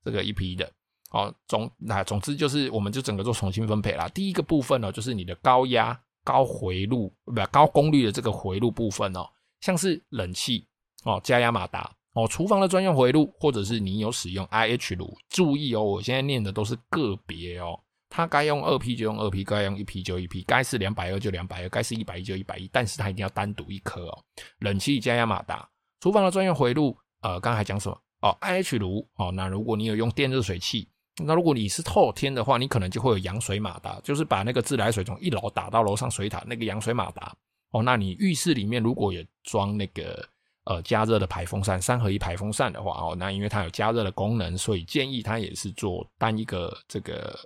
[0.04, 0.70] 这个一 P 的。
[1.16, 4.06] 哦，总那总之就是我们就整个做重新分配啦。
[4.08, 9.26] 第一个部分呢，就是你的高压高回路不高功率的这个回路部分哦，
[9.60, 10.66] 像是冷气
[11.04, 11.90] 哦，加压马达。
[12.12, 24.18] 哦，厨房的专用回路，或者是你有使用 IH 炉，注意哦，我现在念的都是个别哦，它该用二 P 就用二 P，该用一 P 就一 P，该是两百二就两百二，该是一百一就一百一，但是它一定要单独一颗哦。
[24.60, 25.68] 冷气加压马达，
[26.00, 27.98] 厨房的专用回路，呃，刚才讲什么？
[28.22, 30.88] 哦，IH 炉哦，那如果你有用电热水器，
[31.24, 37.34] 那如果你是透天的话，你可能就会有扬水马达，就是把那个自来水从一楼打到楼上水塔那个扬水马达
[37.70, 37.82] 哦。
[37.82, 40.28] 那你浴室里面如果有装那个。
[40.68, 47.38] 呃，加热的排风扇，三合一排风扇的话，哦，那因为它有加热的功能，所以建议它也是做单一个这个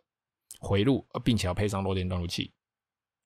[0.58, 2.50] 回路，并且要配上漏电断路器。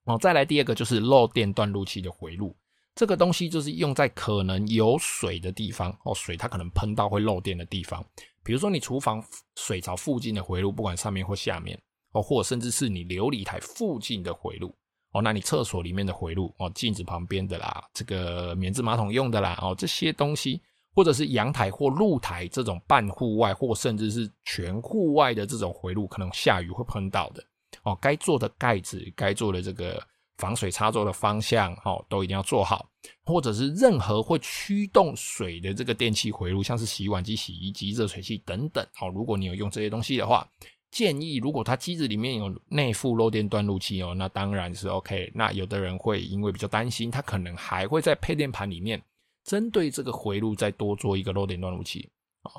[0.07, 2.57] 哦，再来第二个就是漏电断路器的回路，
[2.96, 8.04] 这个东西就是用在可能有水的地方，哦，水它可能喷到会漏电的地方，
[8.44, 9.24] 比如说你厨房
[9.57, 11.76] 水槽附近的回路，不管上面或下面，
[12.12, 14.72] 哦，或甚至是你琉璃台附近的回路。
[15.12, 20.61] 哦，那你厕所里面的回路哦，镜子旁边的啦，这个免治马桶用的啦，哦，这些东西
[20.92, 27.40] 或者是阳台或露台这种半户外或甚至是全户外的这种回路，可能下雨会碰到的
[27.85, 27.96] 哦。
[28.02, 30.04] 该做的盖子，该做的这个
[30.38, 32.88] 防水插座的方向，哦，都一定要做好。
[33.24, 40.48] 或者是任何会驱动水的这个电器回路，像是洗碗机、洗衣机、热水器等等，哦，如果你有用这些东西的话，
[40.90, 45.30] 建议如果它机子里面有内附漏电断路器哦，那当然是 OK。
[45.34, 49.02] 那有的人会因为比较担心，他可能还会在配电盘里面。
[49.44, 52.08] 针对这个回路再多做一个漏电断路器
[52.42, 52.56] 啊，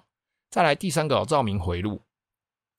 [0.52, 2.00] 再来第三个哦，照明回路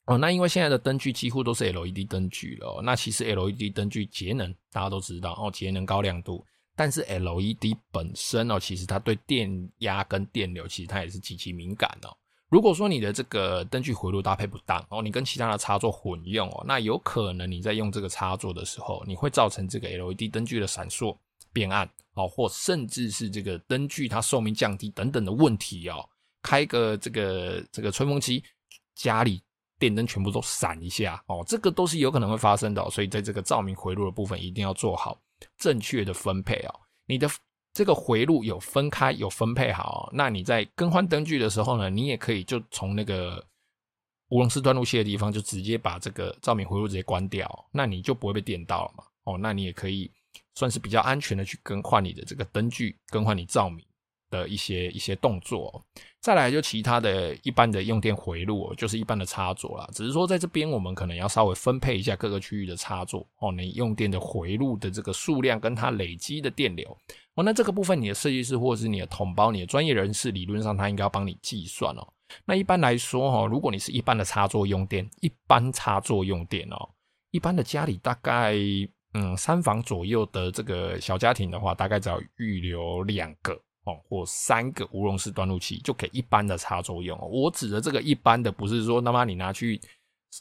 [0.06, 0.18] 哦。
[0.18, 12.16] 那因为现在的灯具几乎都是 LED 灯具了，那其实 LED 灯具节能大家都知道哦，节能高亮度，但是 LED 本身哦，其实它对电压跟电流其实它也是极其敏感哦。
[12.48, 21.16] 如果说你的这个灯具回路搭配不当哦，你跟其他的插座混用哦，那有可能你在用这个插座的时候，你会造成这个 LED 灯具的闪烁。
[21.52, 26.06] 变暗哦，或甚至是这个灯具它寿命降低等等的问题哦。
[26.42, 28.44] 开个这个这个吹风机，
[28.94, 29.40] 家里
[29.78, 32.90] 电灯全部都闪一下哦，这个都是有可能会发生的。
[32.90, 35.18] 所以在这个照明回路的部分，一定要做好
[35.58, 36.74] 正确的分配哦。
[37.06, 37.28] 你的
[37.72, 43.44] 这个回路有分开有分配好，那你在更换灯具的时候呢，你也可以就从那个
[44.28, 49.04] 无熔丝断路器的地方，就直接把这个照明回路直接关掉，那你就不会被电到了嘛。
[49.24, 50.10] 哦，那你也可以。
[50.54, 53.84] 算是比较安全的去更换你的这个灯具，更换你照明
[54.36, 55.82] 的一些一些动作。
[56.20, 59.88] 再来就其他的一般的用电回路，就是一般的插座啦。
[59.92, 66.88] 只是说在这边我们可能要稍微分配一下各个区域的插座哦，你用电的回路的这个数量跟它累积的电流
[67.34, 72.06] 哦，那这个部分你的设计师或者是你的统包、你的专业人士，理论上他应该要帮你计算哦。
[72.44, 76.88] 那一般来说哈，如果你是一般的插座用电，一般插座用电哦，
[77.30, 78.56] 一般的家里大概。
[79.14, 87.18] 嗯，三房左右的这个小家庭的话，大概只要预留两个哦，或三个无熔丝断路器，就可以一般的插座用。
[87.30, 89.80] 我指的这个一般的，不是说他妈你拿去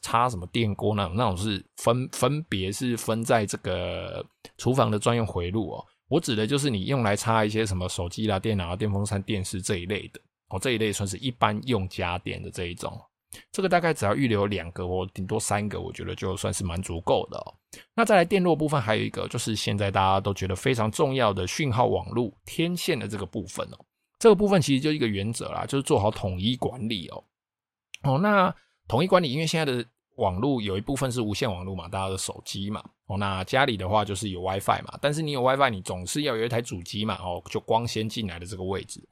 [0.01, 4.25] 插什么电锅那种，那种是分分别是分在这个
[4.57, 5.85] 厨房的专用回路哦。
[6.07, 12.99] 我指的就是你用来插一些什么手机啦、电脑、电风扇、电视这一类的哦，这一类算是一般用家电的这一种。
[13.51, 17.53] 这个大概只要预留两个或顶多三个，我觉得就算是蛮足够的哦。
[17.93, 23.77] 那再来电路部分，还有一个就是现在大家都觉得非常重要的讯号网络天线的这个部分哦。
[24.19, 27.23] 这个部分其实就一个原则啦，就是做好统一管理哦。
[28.03, 28.53] 哦，那
[28.87, 29.85] 统一管理，因为现在的
[30.15, 32.83] 网络有一部分是无线网络嘛，大家的手机嘛。
[33.07, 37.15] 哦，那家里的话就是有 WiFi 嘛，但是你有 WiFi，你总是要有一台主机嘛。
[37.15, 39.05] 哦，就光纤进来的这个位置。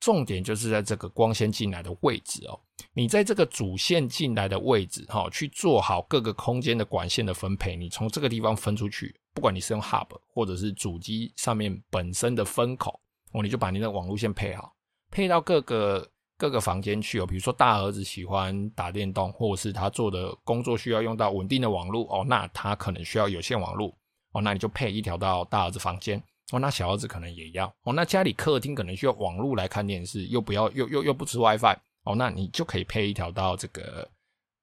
[0.00, 2.58] 重点就是在这个光纤进来的位置哦，
[2.94, 7.76] 你在这个主线进来的位置哈，去做好各个空间的管线的分配。
[7.76, 12.98] 你从这个地方分出去，不管你是用 hub 或者是主机上面本身的分口
[13.32, 14.74] 哦，你就把你的网路线配好，
[15.10, 17.26] 配到各个各个房间去哦。
[17.26, 23.94] 比如说大儿子喜欢打电动，或者是他做的工作需要用到稳定的网路哦，那他可能需要有线网路
[24.32, 26.22] 哦，那你就配一条到大儿子房间。
[26.52, 27.92] 哦，那小儿子可能也要哦。
[27.92, 32.14] 那家里客厅可能需要网络来看电视，又不要又又又不吃 WiFi 哦。
[32.16, 34.08] 那你就可以配一条到这个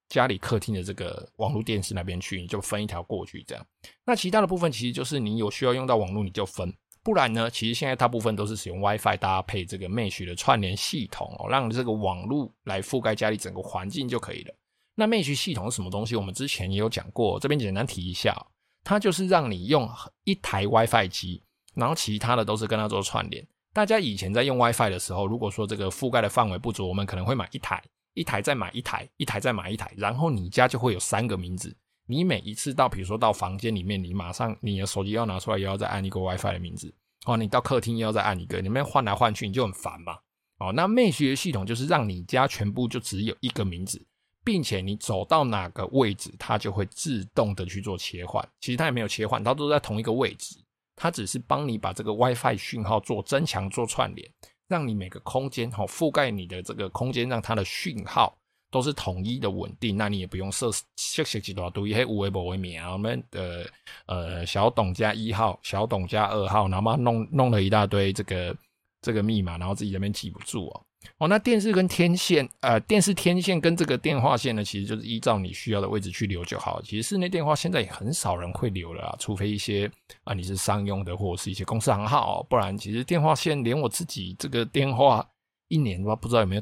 [0.09, 3.65] 家里客厅的这个网络电视那边去，你就分一条过去这样。
[4.05, 6.73] 那其他的部分其实就是你有需要用到网络你就分，
[7.03, 14.53] 不然呢，其实现在大部分都是使用 WiFi 搭配这个 Mesh 的串联系统哦，让这个网络来覆盖家里整个环境就可以了。
[14.95, 16.15] 那 Mesh 系统是什么东西？
[16.15, 18.35] 我们之前也有讲过，这边简单提一下，
[18.83, 19.89] 它就是让你用
[20.25, 21.43] 一台 WiFi 机。
[21.77, 23.45] 然后其他的都是跟它做串联。
[23.71, 27.81] 大家以前在用 WiFi 的时候，如果说这个覆盖的范围不足，我们可能会买一台，
[28.15, 31.75] 一台再买一台，一台再买一台，然后你家就会有三个名字。
[32.07, 36.91] 你每一次到，比如说到房间里面，你马上你的手机要拿出来，又要再按一个 WiFi 的名字。
[37.25, 40.17] 哦，你到客厅又要再按一个，你们换来换去，你就很烦嘛。
[40.59, 44.03] 哦，那 Mesh 的系统就是让你家全部就只有一个名字，
[44.43, 48.43] 并且你走到哪个位置，它就会自动的去做切换。
[48.61, 50.57] 其实它也没有切换，它都在同一个位置。
[50.97, 54.29] 它只是帮你把这个 WiFi 讯号做增强、做串联，
[54.67, 58.35] 让你每个空间哈覆盖你的这个空间，让它的讯号
[58.71, 59.95] 都是统一的稳定。
[59.95, 63.69] 那你也不用设设设几多堆，黑，五维博为名，我们的
[64.07, 68.57] 呃小董家一号、小董家二号，然后弄弄了一大堆这个
[69.01, 70.83] 这个密码，然后自己这边记不住哦。
[71.17, 76.81] 哦，那电视跟天线，呃，电视天线跟这个电话线呢，其实就是依照你需要的位置去留就好。
[76.81, 79.89] 其实室内电话现在也很少人会留了啊，除非一些
[80.23, 85.27] 啊你是商用的或者是一些公司行号，不然其实电话线连我自己这个电话
[85.67, 86.61] 一年的话，不知道有没有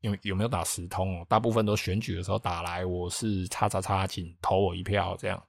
[0.00, 5.42] 有有没有打十通哦，大部分都选举的时候打来，我是叉叉叉，请投我一票这样。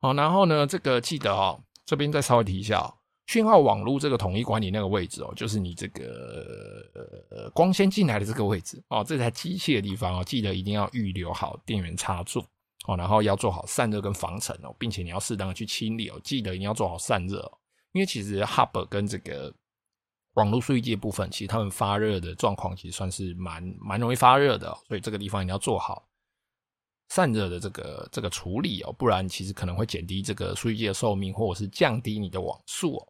[0.00, 2.94] 好，然后呢，这个记得哦，这边再稍微提一下哦。
[3.30, 12.44] 讯号网络这个统一管理那个位置哦，就是你这个光纤进来的这个位置哦，这台机器的地方哦，记得一定要预留好电源插座
[12.88, 17.58] 哦，然后要做好散热跟防尘哦，并且你要适当的去清理哦，记得一定要做好散热哦，
[17.92, 19.54] 因为其实 Hub 跟这个
[20.34, 26.04] 网络数据机的部分，其实他们发热的状况其实算是蛮蛮容易发热的哦，所以这个地方一定要做好。
[27.10, 33.06] 散热的这个这个处理哦，不然其实可能会减低这个数据机的寿命，或者是降低你的网速哦。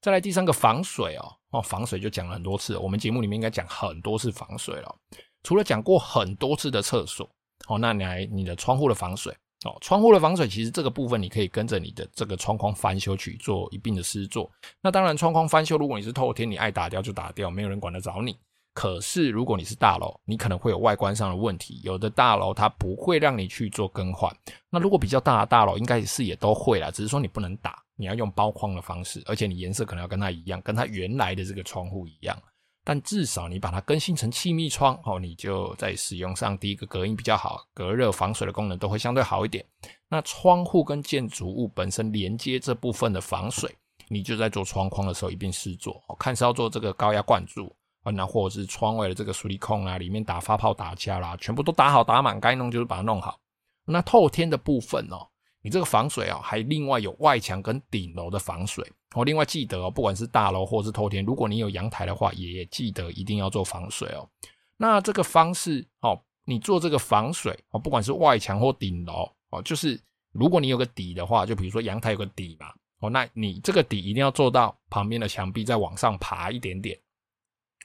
[0.00, 4.96] 再来第三个防水哦，哦防水就讲了很多次，我们节目里面应该讲很多次防水了。
[5.42, 7.28] 除了讲过很多次的厕所
[7.68, 9.32] 哦，那你来你的窗户的防水
[9.64, 14.50] 哦，窗户的防水其实这个部分你可以跟着你的这个窗框翻修去做一并的施作。
[14.82, 18.36] 那当然窗框翻修，如果你是透天，你爱打掉就打掉，没有人管得着你。
[18.72, 21.80] 可是，如果你是大楼，你可能会有外观上的问题。
[21.82, 24.34] 有的大楼它不会让你去做更换。
[24.70, 32.36] 那如果比较大的大楼，应该是也都会啦，只是说你不能打，你要用包框的方式，而且你颜色可能要跟它一样，跟它原来的这个窗户一样。
[32.82, 39.64] 但至少你把它更新成气密窗哦，你就在使用上第一个隔音比较好，隔热防水的功能都会相对好一点。
[40.08, 43.70] 那窗户跟建筑物本身连接这部分的防水，
[44.08, 47.70] 你就在做窗框的时候一并试做，看是要做这个高压灌注。
[48.02, 53.38] 啊，那或者是窗外的这个矽利康啊，里面打发泡打胶啦，全部都打好打满，该弄就是把它弄好。
[53.84, 55.26] 那透天的部分哦，
[55.62, 59.24] 你这个防水哦，还另外有外墙跟顶楼的防水哦。
[59.24, 64.28] 另外记得哦，不管是大楼或是透天，如果你有阳台的话，也记得一定要做防水哦。
[64.76, 70.00] 那这个方式哦，你做这个防水哦，不管是外墙或顶楼哦，就是
[70.32, 76.98] 如果你有个底的话，就比如说阳台有个底嘛哦，那你这个底一定要做到旁边的墙壁再往上爬一点点。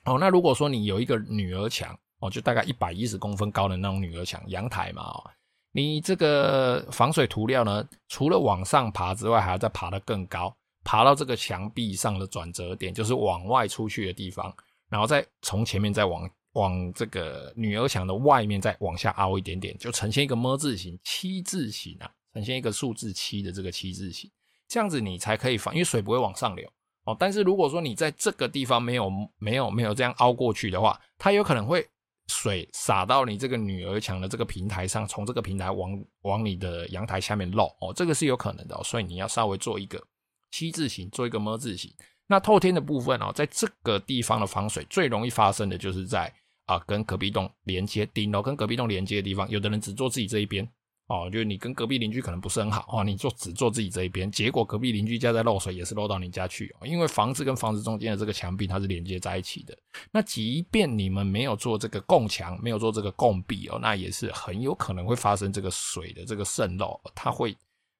[0.06, 5.24] 哦，那如果说你有一个女儿墙哦，就大概一百一十公分高的那种女儿墙，阳台嘛哦，
[5.72, 14.56] 你这个防水涂料呢，除了往上爬之外，还要再爬得更高，爬到这个墙壁上的转折点，就是往外出去的地方，
[14.90, 24.32] 然后再从前面再往往这个女儿墙的外面再往下凹一点点，就呈现一个么字形、七字形啊，呈现一个数字七的这个七字形，
[24.68, 26.72] 这样子你才可以防，因为水不会往上流。
[27.06, 31.88] 哦，但是如果说你在这个地方没有没有没有这样凹过去的话，它有可能会
[32.28, 40.04] 水洒到你这个女儿墙的这个平台上，从这个平台往往你的阳台下面漏哦，这个是有可能的哦，所以你要稍微做一个
[40.52, 41.94] 七字形，做一个么字形。
[42.28, 46.34] 那透天的部分哦，在这个地方的防水最容易发生的就是在
[46.66, 50.68] 啊跟隔壁栋连接顶楼跟隔壁栋连接的地方，有的人只做自己这一边。
[51.08, 56.88] 哦，就是你跟隔壁邻居可能不是很好哦，你就只做自己这一边，结果隔壁邻居家在漏水，也是漏到你家去哦。
[56.88, 59.78] 因为房子跟房子中间的这个墙壁它是连接在一起的，
[60.12, 67.56] 那即便你们没有做这个共墙，没有做这个共壁哦，那也是很有可能会发生这个水的这个渗漏，它会，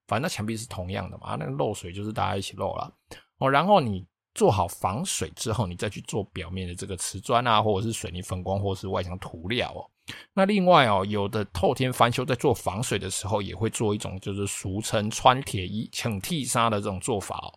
[0.08, 2.92] 反正那墙壁是同样的嘛，那个漏水就是大家一起漏了
[3.38, 3.48] 哦。
[3.48, 9.86] 然后你做好防水之后，你再去做表面的这个瓷砖啊，或者是水泥粉光，或者是外墙涂料哦。
[10.34, 17.54] 那另外哦，有的透天翻修在做防水的时候，也会做一种就是俗称穿铁衣、请替沙的这种做法哦。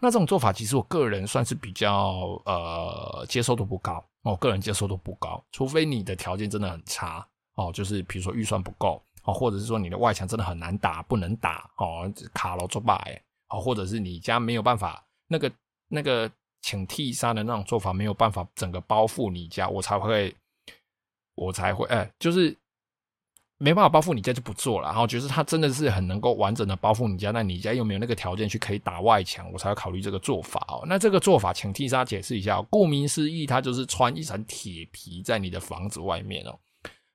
[0.00, 15.50] 那这种做法其实我个人算是比较呃接受度不高哦，个人接受度不高，除非你的条件真的很差哦，就是比如说预算不够哦，或者是说你的外墙真的很难打，不能打哦，卡楼做败哦，或者是你家没有办法那个
[15.88, 16.30] 那个
[16.62, 20.34] 请替沙的那种做法没有办法整个包覆你家，我才会。
[21.38, 22.56] 我才会哎、就是
[23.58, 30.84] 没办法包覆你家就不做了，然后就是它真的是很能够完整的包覆你家，那你家又没有那个条件去可以打外墙，我才会考虑这个做法哦。
[30.86, 32.66] 那这个做法，请替他解释一下哦。
[32.70, 36.56] 顾名思义，它就是穿一层铁皮在你的房子外面哦。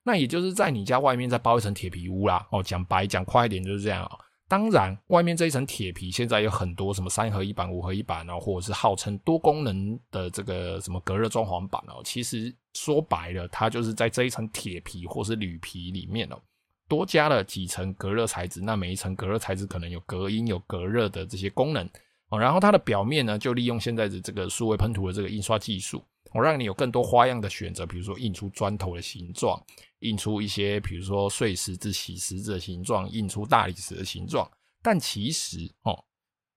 [0.04, 2.46] 那也就是在你家外面再包一层铁皮屋啦。
[2.52, 4.20] 哦，讲白讲快一点就是这样哦。
[4.50, 12.02] 当然，外面这一层铁皮现在有很多什么三合一板、五合一板哦，或者是号称多功能的这个什么隔热装潢板哦。
[12.04, 16.40] 其实说白了，它就是在这一层铁皮或是铝皮里面哦，
[16.88, 18.62] 多加了几层隔热材质。
[18.62, 21.88] 那每一层隔热材质可能有隔音、有隔热的这些功能
[22.30, 22.40] 哦。
[22.40, 26.04] 然后它的表面呢，就利用现在的这个数位喷涂的这个印刷技术。
[26.34, 29.64] 我让你有更多花样的选择，比如说印出砖头的形状，
[30.00, 34.50] 印出一些比如说碎石子、洗石子的形状，印出大理石的形状。
[34.82, 36.04] 但其实哦，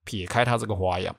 [0.04, 1.14] 撇开它这个花样，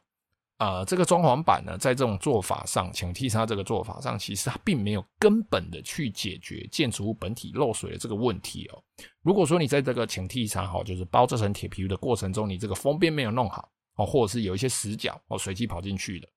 [0.57, 8.83] 呃，这个装潢板呢，在这种做法上，请替沙这个做法上，其实它并没有根本的去解决建筑物本体漏水的这个问题哦。
[9.21, 16.27] 如果说你在这个请替沙哈，就是包这层铁皮的过程中，你这个封边没有弄好哦，或者是有一些死角哦，水汽跑进去的。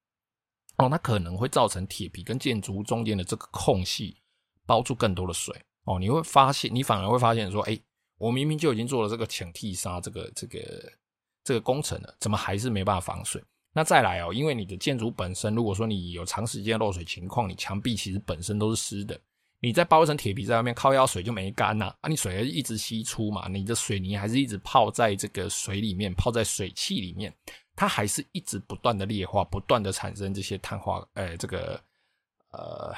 [0.77, 4.17] 哦，那可能会造成铁皮跟建筑物中间的这个空隙
[4.67, 5.55] 包住更多的水
[5.85, 5.99] 哦。
[5.99, 7.81] 你会发现，你反而会发现说，哎，
[8.19, 10.93] 我明明就已经做了这个请替沙这个这个
[11.43, 13.43] 这个工程了，怎么还是没办法防水？
[13.73, 19.19] 那再来哦，因为你的建筑本身，如果说你有长时间漏水情况，你墙壁其实本身都是湿的，
[19.61, 27.33] 你再包一层铁皮在外面，靠腰水就没干呐，啊，你水还是一直吸出嘛，你的水泥还是一直泡在这个水里面，泡在水汽里面，
[27.77, 31.81] 它还是一直不断的劣化，不断的产生这些碳化，呃，这个
[32.51, 32.93] 呃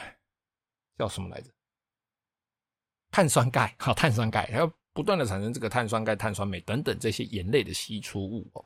[0.96, 1.50] 叫什么来着？
[3.10, 8.64] 碳酸钙，好，碳酸钙，还要不断的产生这个碳酸钙、碳酸镁等等这些盐类的析出物哦。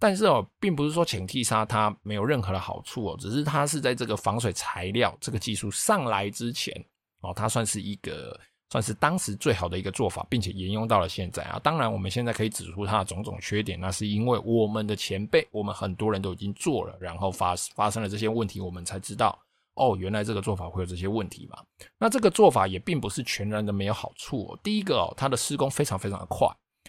[0.00, 6.74] 但是哦，并不是说浅蒂砂它没有任何的好处哦，只是它是在这个防水材料这个技术上来之前
[7.20, 8.40] 哦，它算是一个
[8.70, 11.60] 算是当时最好的一个做法，并且沿用到了现在啊。
[11.62, 19.38] 当然，我们现在可以指出它的种种缺点，那是因为我们的前辈，我们很多人都已经做了，然后发发生了这些问题，我们才知道
[19.74, 21.58] 哦，原来这个做法会有这些问题嘛。
[21.98, 24.58] 那这个做法也并不是全然的没有好处哦。
[24.62, 26.46] 第一个哦，它的施工非常非常的快，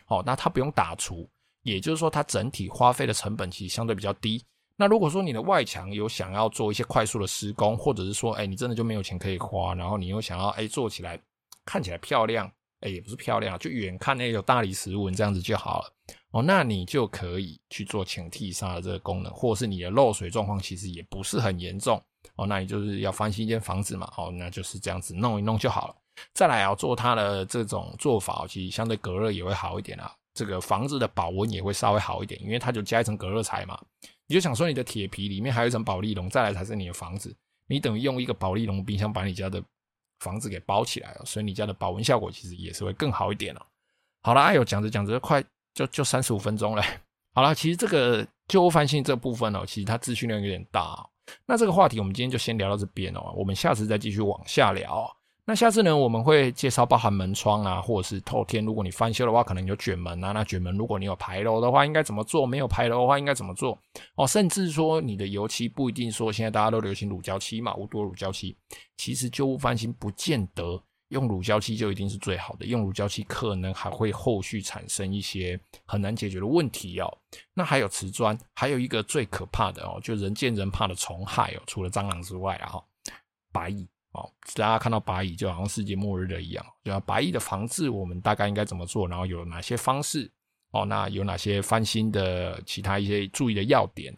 [0.07, 1.29] 哦，那它不用打除。
[1.63, 4.43] 也就是说，它整体花费的成本其实相对比较低。
[4.75, 11.19] 那如果说你的外墙有想要做一些快速的施工，或者是说，哎，你真的就没有钱可以花，然后你又想要，哎，做起来
[11.65, 15.93] 看起来漂亮，哎，也不是漂亮，就远看那有大理石纹这样子就好了。
[16.31, 22.01] 哦，那你就可以去做前替砂的这个功能，或者是你的漏水状况其实也不是很严重。
[22.37, 25.95] 哦，那你就是要翻新一间房子嘛，哦，那就是这样子弄一弄就好了。
[26.33, 30.11] 再来要做它的这种做法，其实相对隔热也会好一点啊。
[30.33, 33.79] 这个房子的保温也会稍微好一点，因为它就加一层隔热材嘛。
[34.27, 37.35] 你就想说，你的铁皮里面还有一层保丽龙，再来才是你的房子。
[37.67, 39.61] 你等于用一个保丽龙冰箱把你家的
[40.19, 43.65] 房子给包起来了，所以你家的保温效果其实也是会更好一点了。
[44.21, 46.83] 好了，哎呦，讲着讲着快就就三十五分钟了。
[47.33, 51.09] 好了，其实这个旧屋翻新这部分哦，其实它资讯量有点大哦。
[51.45, 55.13] 那这个话题我们今天就先聊到这边哦，我们下次再继续往下聊。
[55.51, 58.63] 那下次呢，我们会介绍包含门窗啊，或者是透天。
[58.63, 60.31] 如果你翻修的话，可能有卷门啊。
[60.31, 62.45] 那卷门，如果你有牌楼的话，应该怎么做？
[62.47, 63.77] 没有牌楼的话，应该怎么做？
[64.15, 68.55] 哦，甚至说你的油漆不一定说现在大家都流行乳胶漆嘛，无多乳胶漆。
[68.95, 77.17] 其实旧屋翻新不见得用乳胶漆就一定是最好的，用乳胶漆可能还会后续产生一些很难解决的问题哦。
[77.53, 82.83] 那还有瓷砖，还有一个最可怕的哦，就人见人怕的虫害哦，除了蟑螂之外啊，哈，
[83.51, 83.85] 白蚁。
[84.11, 89.07] 哦，大家看到白蚁就好像世界末日的一样，就白蚁的防治，我们大概应该怎么做？
[89.07, 90.29] 然后有哪些方式？
[90.71, 94.13] 哦，那有哪些翻新的其他一些注意的要点？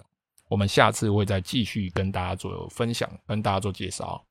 [0.49, 4.23] 我们下次会再继续跟大家做分享，跟大家做介绍。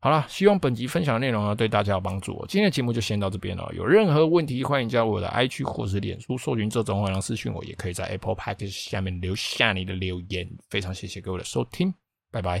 [0.00, 2.44] 好了，希望本集分享的内容呢对大家有帮助。
[2.48, 3.70] 今天的节目就先到这边了。
[3.72, 10.50] 有任何问题，欢迎加入我的 IG 或是脸书，搜寻这种欢迎私讯我，也可以在 Apple Package 下面留下你的留言。
[10.68, 11.94] 非常谢谢各位的收听，
[12.32, 12.60] 拜拜。